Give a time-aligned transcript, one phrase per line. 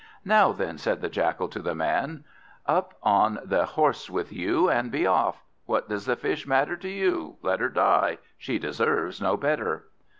[0.25, 2.23] "Now then," said the Jackal to the Man,
[2.65, 5.43] "up on the horse with you, and be off!
[5.67, 7.35] What does the Fish matter to you?
[7.43, 9.85] Let her die, she deserves no better."